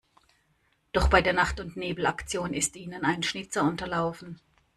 Doch 0.93 1.09
bei 1.09 1.21
der 1.21 1.33
Nacht-und-Nebel-Aktion 1.33 2.55
ist 2.55 2.75
ihnen 2.75 3.05
ein 3.05 3.21
Schnitzer 3.21 3.63
unterlaufen. 3.63 4.41